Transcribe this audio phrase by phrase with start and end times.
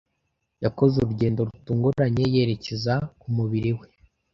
[0.63, 3.87] Yakoze urugendo rutunguranye yerekeza ku mubiri we,